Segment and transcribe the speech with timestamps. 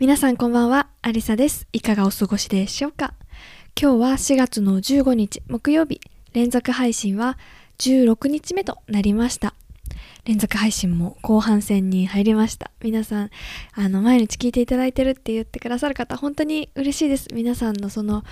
[0.00, 1.66] 皆さんこんばんは、アリサです。
[1.72, 3.14] いかがお過ごしでしょうか？
[3.76, 6.00] 今日は4月の15日木曜日、
[6.32, 7.36] 連続配信は
[7.78, 9.54] 16日目となりました。
[10.24, 12.70] 連続配信も後半戦に入りました。
[12.80, 13.30] 皆さん、
[13.72, 17.26] あの、毎日聞いていただいてるって言ってくださる方、本当に嬉しいです。
[17.34, 18.22] 皆さんのその、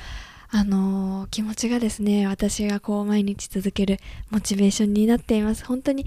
[0.49, 3.99] あのー気持ちがですね、私がこう毎日続ける
[4.31, 5.67] モチベーションになっています。
[5.67, 6.07] 本当に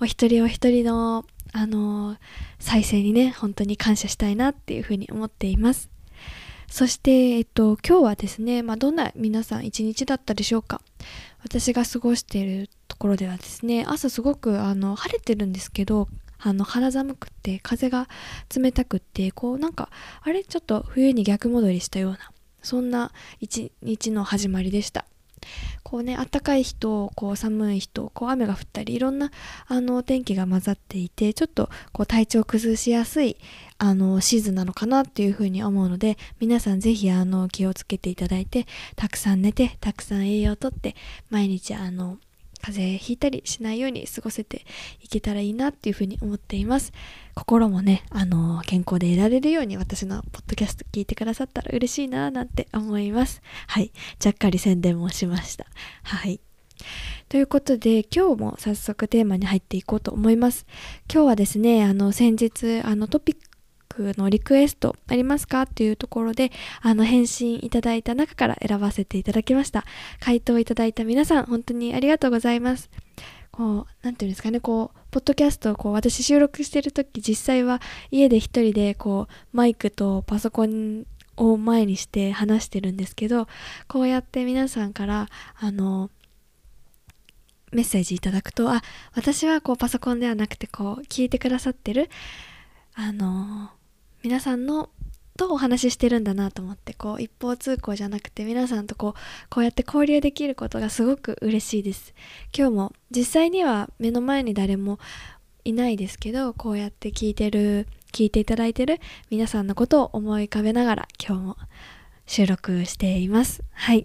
[0.00, 2.18] お一人お一人の、あのー
[2.58, 5.90] 再生にね、本当に感謝したいなっていうふうに思っています。
[6.68, 10.80] そして、えっと、今日はですね、まあ、どんな皆さん一日だったでしょうか。
[11.42, 18.08] 私が過ごしているところではですね、朝すごくあの晴れてるんですけど、あの肌寒くて風が
[18.54, 19.90] 冷たくってこうなんか
[20.22, 20.44] あれ？
[20.44, 22.18] ちょっと冬に逆戻りしたような
[22.62, 25.06] そんな一日の始まりでした。
[25.82, 29.30] こうね暖かい日とこう寒い日とこう雨が降ったりいろんな
[29.66, 33.36] あの天気が混ざっていてちょっとこう体調を崩しやすい
[33.78, 40.94] あのシーズンなのかなっていうふうに思うので皆さん是非あの気をつけていただいてたくさん寝てたくさん栄養をとって
[41.30, 42.18] 毎日あの
[42.62, 44.64] 風邪ひいたりしないように過ごせて
[45.00, 46.92] いけたらいいなっていうふうに思っています。
[47.34, 53.42] 心もねあの健康でいられるように私のポッドキャスト聞いてくださったら嬉しいななんて思います。
[53.66, 53.92] はい。
[54.18, 55.66] ちゃっかり宣伝もしました。
[56.02, 56.40] はい。
[57.28, 60.66] ということで今日も早速テーマに入っていこうと思います。
[61.12, 63.49] 今日はですねあの先日あのトピッ
[63.90, 69.84] クのリクエストありますかっていうところであの返信いただいた中から選ばせていただきました。
[70.20, 72.88] 回答いただいた皆さん本当にありがとうございます。
[73.50, 77.80] こうなんていうんですかねこうポッドキャストをこう私収録してる時実際は
[78.10, 81.04] 家で一人でこうマイクとパソコン
[81.36, 83.48] を前にして話してるんですけど
[83.88, 86.10] こうやって皆さんからあの
[87.72, 88.82] メッセージいただくとあ
[89.14, 92.08] 私はこうパソコンではなくてこう聞いてくださってる
[92.94, 93.70] あの
[94.22, 94.90] 皆さんの
[95.40, 102.12] とお話ししてるんだなと思ってこう一方通行じゃなくて皆さんとこうこうやって交流できることがすごく嬉しいです。
[102.54, 104.98] 今日も実際には目の前に誰も
[105.64, 109.00] いないですけどこうやって聞いてる聞いていただいてる
[109.30, 111.56] 皆さんのことを思い浮かべながら今日も
[112.26, 113.62] 収録しています。
[113.72, 114.02] はい。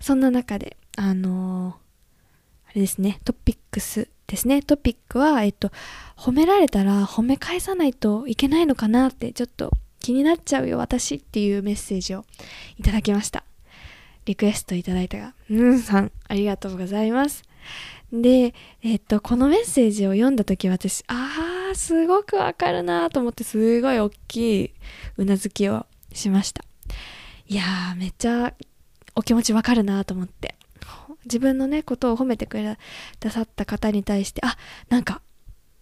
[0.00, 1.87] そんな中であのー
[2.68, 4.62] あれですねトピックスですね。
[4.62, 5.70] トピックはえっと
[6.16, 12.24] 褒められたら褒め返さないといけないのかなってちょっと気になっちゃうよ私っていうメッセージを
[12.78, 13.44] いただきました。
[14.26, 15.34] リクエストいただいたが。
[15.50, 16.12] うんさん。
[16.28, 17.42] ありがとうございます。
[18.12, 24.74] でえっとこのメッセージを読んだ時私あーすごくわかるなと思ってすごい大きい
[25.18, 26.64] うなずきをしました。
[27.46, 28.52] いやーめっちゃ
[29.14, 30.54] お気持ちわかるなと思って。
[31.28, 32.58] 自分のねことを褒めてく
[33.20, 34.56] ださった方に対してあ
[34.88, 35.20] なんか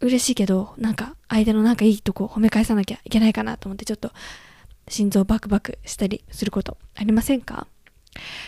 [0.00, 4.10] 嬉しいけどなんか相手のなんかいいとこ褒め返さなきゃいけないかなと思ってちょっと
[4.88, 7.66] 心臓バクバクしたりすることありませんか？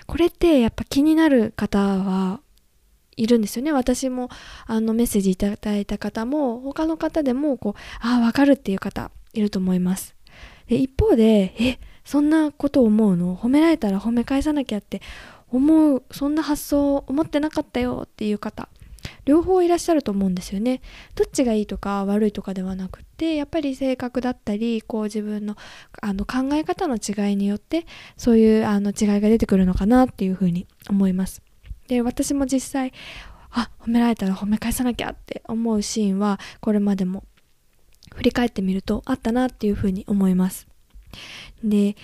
[0.07, 2.41] これってやっぱ気になる方は
[3.17, 4.29] いるんですよね私も。
[4.67, 10.15] あのメッセージいただいた方も他の方でもこうああわかるっていう方いると思います。
[10.69, 13.37] で一方でえそんなこと思うの？
[13.37, 15.03] 褒められたら褒め返さなきゃって
[15.51, 18.69] 思うそんな発想を思ってなかったよっていう方
[19.25, 20.81] 両方いらっしゃると思うんですよね。
[21.15, 25.57] どっちがいいとか悪いとかではなくてやっぱり性格だったりこう自分の
[26.01, 27.87] あの考え方の違いによって
[28.17, 31.43] そういうあの違いが出てくるのかなっていうふうに思います。
[31.89, 32.93] で私も実際
[33.51, 37.25] あ褒められたら褒め返さなきゃって思うシーンはこれまでも
[38.15, 40.67] 振り返ってみるとあったなっていうふうに思います。
[41.63, 41.97] で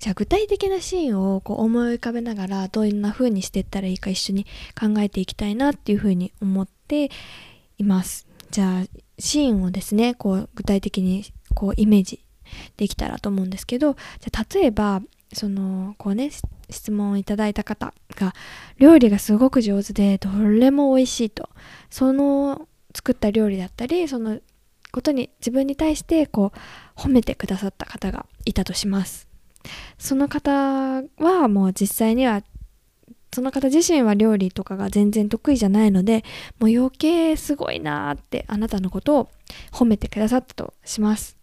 [0.00, 4.44] じゃあ具体的なシーンをこう思い浮かべながらどんな風にしていったらいいか一緒に
[4.78, 7.10] 考えていきたいなっていう風に思って
[7.78, 8.26] います。
[8.50, 11.24] じゃあシーンをですねこう具体的に
[11.54, 12.24] こうイメージ
[12.76, 15.02] できたらと思うんですけどじゃあ例えば
[15.32, 16.30] そのこうね
[16.70, 18.34] 質問をいただいた方が
[18.78, 21.50] 料理がすごく上手でどれも美味しいと
[21.90, 24.38] その作った料理だったりその
[24.90, 26.52] ことに自分に対してこ
[26.96, 29.27] う褒めてくださった方がいたとします。
[29.98, 32.42] その方はもう実際には
[33.32, 36.24] その方自身は料理とかが全然得意じゃないので
[36.58, 39.30] もう余計すごいなってあなたのことを
[39.70, 41.36] 褒めてくださったとします。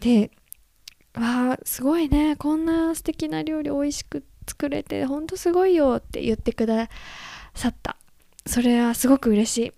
[0.00, 0.30] で
[1.14, 6.88] わあすごいねこんな素敵な料理美味しく作れてほんとすごいよって言ってくだ
[7.54, 7.96] さった。
[8.46, 9.68] それはすごく嬉しい。
[9.68, 9.72] っ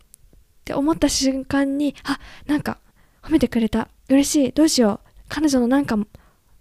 [0.65, 2.79] て思った瞬間にあなんか
[3.23, 3.89] 褒めてくれた。
[4.09, 4.53] 嬉しい。
[4.53, 5.09] どうしよう。
[5.29, 5.97] 彼女のなんか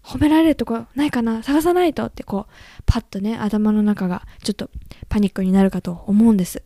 [0.06, 1.42] 褒められるとこないかな？
[1.42, 4.70] 探さないとってこうパッとね頭の中がちょっと
[5.10, 6.64] パニックになるかと思うんです。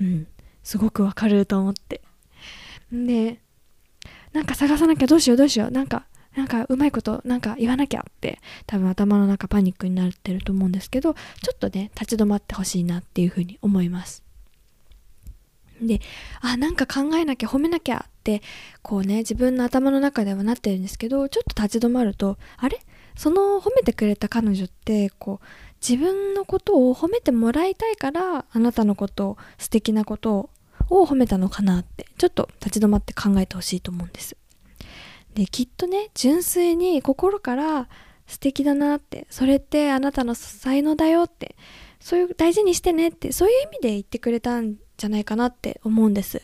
[0.00, 0.26] うん。
[0.62, 2.00] すごくわかると思って。
[2.94, 3.40] んで
[4.32, 5.70] なんか探さなきゃどうしようどうしよう。
[5.70, 6.06] なんか
[6.36, 11.20] なんかうまいことなんか言わなきゃって多分頭の中パニックになってると思うんですけどちょ
[11.54, 14.23] っとね立ち止まってほしいなっていうふうに思います。
[15.86, 16.00] で
[16.40, 18.42] あなんか考えなきゃ褒めなきゃって
[18.82, 22.80] こうね自分の頭の中ではなってるんですけどちょっと立ち止まるとあれ？
[23.16, 25.46] その褒めてくれた彼女ってこう
[25.80, 30.50] 自分のことを褒めてもらいたいからあなたのこと素敵なこと
[30.90, 34.36] を褒めたのかなってちょっと立ち止まって考えてほしいと思うんです。
[35.34, 37.88] できっとね純粋に心から
[38.26, 41.56] 素敵だなってそれってあなたの才能だよって
[42.04, 46.42] そういう大事にしてねってそういう意味で言ってくれたんじゃないかなって思うんです。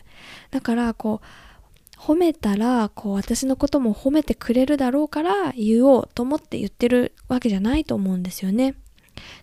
[0.49, 8.73] だからこう褒めたらこう私のことも褒めてくれるだろうから言おうと思って言ってるわけじゃないと思うんですよね。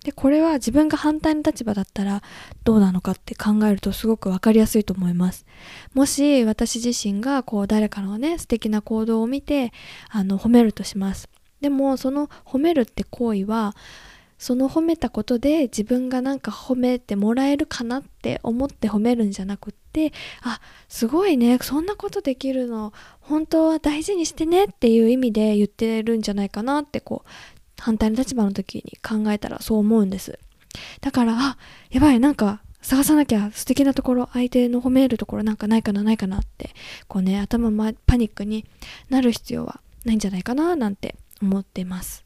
[0.03, 2.21] でこれは自分が反対の立場だったら
[2.65, 5.47] どうなのかって考えるとすごく分かりやすいと思います。
[5.95, 9.73] もし私自身がこう誰かのね素敵な行動を見て
[10.11, 11.29] あの褒めるとします。
[11.61, 13.77] でもその褒めるって行為は
[14.39, 20.13] その褒めたことで自分がなんか褒めてもらえるかなって思って褒めるんじゃなくって
[20.43, 27.31] あすごいねそんなことできるの本当は大事にしてねっていう意味で言ってるんじゃないかなってこう
[27.79, 30.39] 反対の立場の時に考えたらそう思うんです。
[31.01, 31.59] だからあ
[31.91, 36.71] やばいなんか探さなきゃ素敵なところ相手の褒めるところなんかないかなないかなって
[37.09, 38.65] こうね頭、ま、パニックに
[39.11, 42.25] なる必要はないんじゃないかななんて思ってます、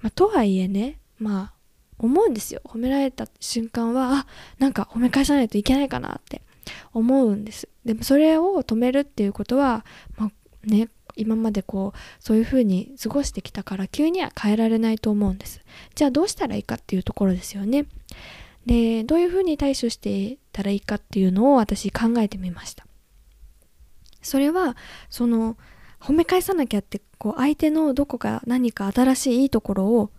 [0.00, 1.56] まあ、とはいえねまあ
[1.98, 2.60] 思うんですよ。
[2.64, 4.26] 褒められた瞬間はあ
[4.58, 6.42] なんか褒め返さないといけないかなって
[6.92, 7.68] 思うんです。
[7.84, 9.84] でもそれを止めるっていうことは、
[10.16, 10.30] まあ、
[10.66, 15.60] ね今までこうそういうふうに過ごしてきたから急には変えられないと思うんです。
[15.94, 17.86] じゃあどうしたらいいかっていうところですよね。
[18.66, 22.86] でどういうふうに対処していったらいいかっていうのを私考えてみました。
[24.20, 24.76] それは
[25.08, 25.56] その
[26.00, 30.10] 褒め返さなきゃってこう相手のどこか何か新しいいいところを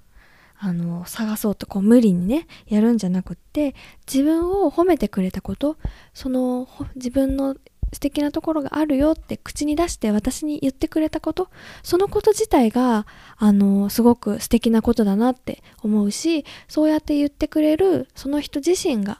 [0.59, 3.75] あの探そうとこう無理にねやるんじゃなくって
[4.12, 5.77] 自分を褒めてくれたこと
[6.13, 7.56] その自分の
[7.94, 11.50] 素敵なところがあるよって口に出して私に言ってくれたこと
[11.83, 13.06] そのこと自体が
[13.38, 19.19] あのすごく素敵なことだなって思うしそうやって言ってくれるその人自身が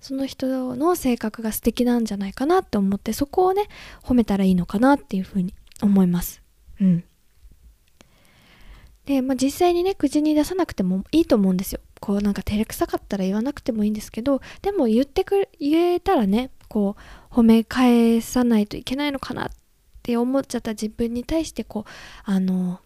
[0.00, 3.68] その人の性格が素敵なんじゃないかなって思ってそこをね
[4.02, 6.42] 褒めたらいいのかなっていうふうに思います。
[6.80, 7.04] うん。
[9.06, 11.80] で、まあ、実際にね口に出さなくてもいいと思うんですよ。
[12.00, 16.96] こうなんか照れくさかったら言わなくてもいいんですけどでも言ってくれ言えたらねこ
[17.30, 19.50] う褒め返さないといけないのかなっ
[20.02, 21.90] て思っちゃった自分に対してこう
[22.24, 22.80] あの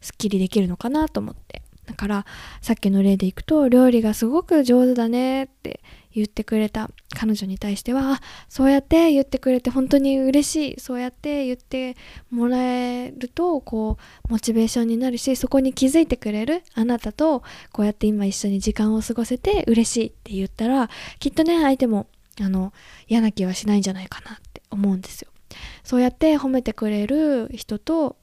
[0.00, 1.62] すっきりできるのかなと思って。
[1.90, 2.26] だから
[2.62, 5.80] さっきの例でいくと料理がすごく上手だねって
[6.14, 6.90] 言ってくれた。
[7.16, 10.80] 彼女に対してはそうやって言ってくれて本当に嬉しい。
[10.80, 11.96] そうやって言って
[12.30, 13.98] もらえるとこ
[14.28, 20.88] うモチベーションになるしそこに気づいてくれるあなたとこうやって今一緒に時間を過ごせて嬉しいって言ったら
[21.18, 22.06] きっとね相手も
[22.40, 22.72] あの
[23.08, 25.30] 嫌な気はしないんじゃないかなって思うんですよ。
[25.82, 28.16] そうやって褒めてくれる人と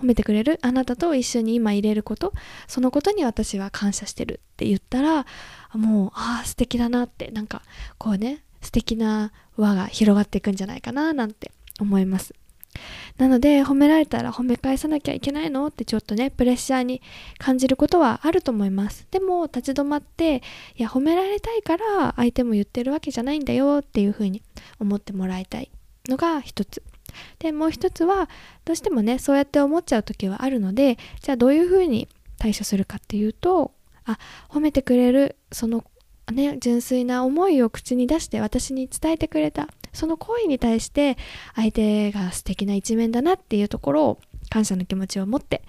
[0.00, 2.32] 褒めてくれるあなたと一緒に今入れること
[2.66, 5.26] そのことに私は感謝してるって言ったら
[5.74, 7.62] もうああ素敵だなってなんか
[7.98, 12.34] こうね素敵な輪が広がっていくんじゃないかななんて思います。
[13.18, 17.00] なので褒められたら褒め返さなきゃいけないのってちょっとねプレッシャーに
[17.38, 19.06] 感じることはあると思います。
[19.10, 20.42] でも立ち止まって
[20.76, 24.42] いや褒められたいから相手も言ってるわけじゃないんだよっていうふうに
[24.80, 25.70] 思ってもらいたい
[26.08, 26.82] のが一つ。
[27.38, 28.28] でもう一つは
[28.64, 33.72] どうしてもねそうやって思っちゃう時はあるのでじゃあどういうふうに対処するかっていうと
[34.04, 34.18] あ
[34.48, 35.84] 褒めてくれるその
[36.32, 41.16] ね純粋な思いを口に出して私に伝えてくれたその行為に対して
[41.54, 45.62] 相手が素敵な一面だなっていうところを感謝の気持ちを持って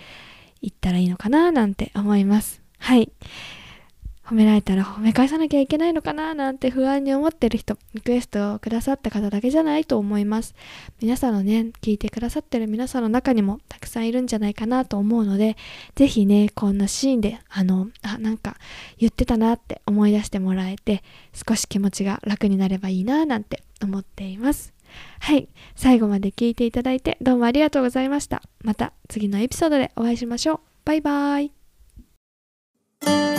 [0.62, 2.62] いったらいいのかななんて思います。
[2.80, 3.12] はい。
[4.26, 10.56] 褒められたら褒め返さなきゃいけないのかななんて不安に思ってる人、リクエストをくださった方だけじゃないと思います。
[11.00, 15.58] 皆さんのね、聞いてくださってる皆さんの中にもたくさんいるんじゃないかなと思うので、
[15.96, 18.58] ぜひね、こんなシーンで、あの、あ、なんか
[18.98, 21.04] 言ってたなって思い出してもらえて、
[21.34, 24.74] 少し気持ちが楽になればいいななんて思っています。
[25.20, 33.35] はい最後まで聞いていただいてどうもありがとうございましたまた次のエピソードでお会いしましょうバイバーイ